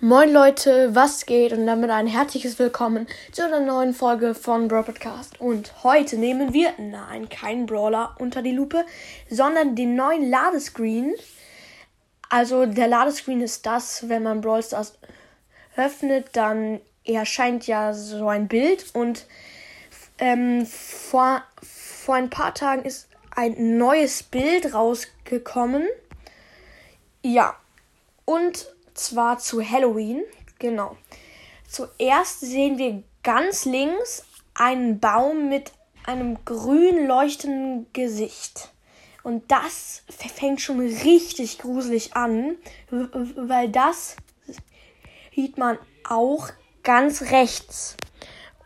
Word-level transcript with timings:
Moin 0.00 0.32
Leute, 0.32 0.94
was 0.94 1.26
geht? 1.26 1.52
Und 1.52 1.66
damit 1.66 1.90
ein 1.90 2.06
herzliches 2.06 2.56
Willkommen 2.60 3.08
zu 3.32 3.44
einer 3.44 3.58
neuen 3.58 3.92
Folge 3.92 4.32
von 4.36 4.68
Brawl 4.68 4.84
Podcast. 4.84 5.40
Und 5.40 5.82
heute 5.82 6.16
nehmen 6.16 6.54
wir, 6.54 6.72
nein, 6.78 7.28
keinen 7.28 7.66
Brawler 7.66 8.14
unter 8.20 8.40
die 8.40 8.52
Lupe, 8.52 8.86
sondern 9.28 9.74
den 9.74 9.96
neuen 9.96 10.30
Ladescreen. 10.30 11.16
Also 12.28 12.64
der 12.64 12.86
Ladescreen 12.86 13.40
ist 13.40 13.66
das, 13.66 14.08
wenn 14.08 14.22
man 14.22 14.40
Brawl 14.40 14.62
Stars 14.62 14.96
öffnet, 15.74 16.28
dann 16.34 16.80
erscheint 17.04 17.66
ja 17.66 17.92
so 17.92 18.28
ein 18.28 18.46
Bild 18.46 18.94
und 18.94 19.26
ähm, 20.18 20.64
vor, 20.64 21.42
vor 21.60 22.14
ein 22.14 22.30
paar 22.30 22.54
Tagen 22.54 22.84
ist 22.84 23.08
ein 23.34 23.78
neues 23.78 24.22
Bild 24.22 24.74
rausgekommen. 24.74 25.88
Ja, 27.24 27.56
und 28.24 28.68
zwar 28.98 29.38
zu 29.38 29.62
Halloween. 29.62 30.22
Genau. 30.58 30.96
Zuerst 31.68 32.40
sehen 32.40 32.78
wir 32.78 33.02
ganz 33.22 33.64
links 33.64 34.24
einen 34.54 35.00
Baum 35.00 35.48
mit 35.48 35.72
einem 36.04 36.44
grün 36.44 37.06
leuchtenden 37.06 37.86
Gesicht. 37.92 38.70
Und 39.22 39.50
das 39.50 40.02
fängt 40.08 40.60
schon 40.60 40.80
richtig 40.80 41.58
gruselig 41.58 42.16
an, 42.16 42.56
weil 42.90 43.68
das 43.68 44.16
sieht 45.34 45.58
man 45.58 45.78
auch 46.08 46.48
ganz 46.82 47.30
rechts. 47.30 47.96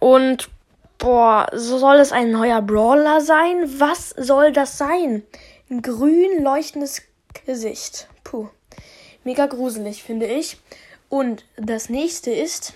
Und 0.00 0.50
boah, 0.98 1.46
so 1.52 1.78
soll 1.78 1.96
es 1.96 2.12
ein 2.12 2.32
neuer 2.32 2.60
Brawler 2.60 3.20
sein? 3.20 3.78
Was 3.78 4.10
soll 4.10 4.52
das 4.52 4.76
sein? 4.76 5.22
Ein 5.70 5.82
grün 5.82 6.42
leuchtendes 6.42 7.02
Gesicht. 7.46 8.08
Puh. 8.24 8.48
Mega 9.28 9.44
gruselig, 9.44 10.02
finde 10.02 10.24
ich. 10.24 10.56
Und 11.10 11.44
das 11.58 11.90
nächste 11.90 12.30
ist 12.30 12.72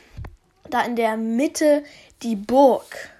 da 0.69 0.83
in 0.83 0.97
der 0.97 1.17
Mitte 1.17 1.83
die 2.23 2.37
Burg. 2.37 3.11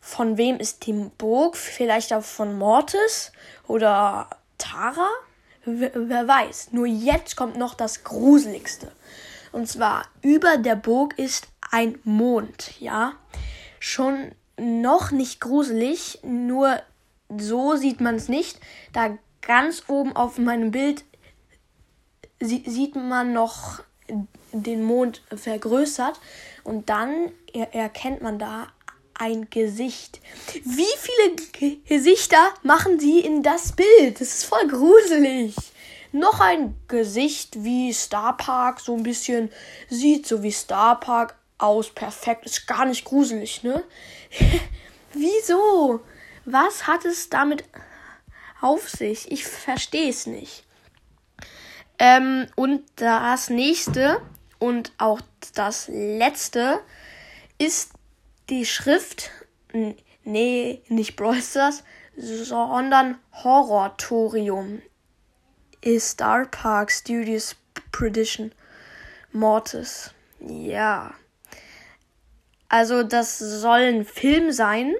Von 0.00 0.38
wem 0.38 0.56
ist 0.58 0.86
die 0.86 0.94
Burg? 0.94 1.58
Vielleicht 1.58 2.10
auch 2.14 2.22
von 2.22 2.56
Mortis 2.56 3.32
oder 3.66 4.30
Tara? 4.56 5.10
W 5.66 5.90
wer 5.92 6.26
weiß. 6.26 6.68
Nur 6.72 6.86
jetzt 6.86 7.36
kommt 7.36 7.58
noch 7.58 7.74
das 7.74 8.02
Gruseligste. 8.02 8.92
Und 9.52 9.68
zwar 9.68 10.06
über 10.22 10.56
der 10.56 10.76
Burg 10.76 11.18
ist 11.18 11.48
ein 11.70 11.98
Mond, 12.04 12.80
ja. 12.80 13.12
Schon 13.78 14.32
noch 14.56 15.10
nicht 15.10 15.42
gruselig, 15.42 16.20
nur 16.22 16.80
so 17.28 17.76
sieht 17.76 18.00
man 18.00 18.14
es 18.14 18.30
nicht. 18.30 18.58
Da 18.94 19.18
ganz 19.42 19.82
oben 19.88 20.16
auf 20.16 20.38
meinem 20.38 20.70
Bild 20.70 21.04
sieht 22.40 22.94
man 22.94 23.32
noch 23.32 23.80
den 24.52 24.84
Mond 24.84 25.22
vergrößert 25.34 26.20
und 26.64 26.88
dann 26.88 27.32
er 27.52 27.74
erkennt 27.74 28.22
man 28.22 28.38
da 28.38 28.68
ein 29.14 29.50
Gesicht. 29.50 30.20
Wie 30.64 30.84
viele 30.98 31.80
Gesichter 31.88 32.54
machen 32.62 33.00
sie 33.00 33.20
in 33.20 33.42
das 33.42 33.72
Bild? 33.72 34.20
Das 34.20 34.28
ist 34.28 34.44
voll 34.44 34.66
gruselig. 34.68 35.54
Noch 36.12 36.40
ein 36.40 36.74
Gesicht 36.88 37.62
wie 37.64 37.92
Star 37.92 38.36
Park, 38.36 38.80
so 38.80 38.96
ein 38.96 39.02
bisschen 39.02 39.50
sieht 39.90 40.26
so 40.26 40.42
wie 40.42 40.52
Star 40.52 40.98
Park 40.98 41.36
aus. 41.58 41.90
Perfekt, 41.90 42.46
ist 42.46 42.66
gar 42.66 42.86
nicht 42.86 43.04
gruselig, 43.04 43.62
ne? 43.62 43.84
Wieso? 45.12 46.00
Was 46.44 46.86
hat 46.86 47.04
es 47.04 47.28
damit 47.28 47.64
auf 48.60 48.88
sich? 48.88 49.30
Ich 49.30 49.44
verstehe 49.44 50.08
es 50.08 50.26
nicht. 50.26 50.64
Ähm, 51.98 52.46
und 52.54 52.82
das 52.96 53.50
nächste 53.50 54.20
und 54.58 54.92
auch 54.98 55.20
das 55.54 55.88
letzte 55.88 56.80
ist 57.58 57.92
die 58.48 58.66
Schrift. 58.66 59.30
Nee, 60.24 60.82
nicht 60.88 61.16
Brawl 61.16 61.40
Stars, 61.42 61.84
sondern 62.16 63.18
Horrortorium. 63.32 64.82
Star 65.98 66.44
Park 66.46 66.90
Studios 66.90 67.56
Prediction 67.92 68.52
Mortis. 69.32 70.12
Ja. 70.40 71.14
Also, 72.68 73.02
das 73.02 73.38
soll 73.38 73.80
ein 73.80 74.04
Film 74.04 74.52
sein. 74.52 74.94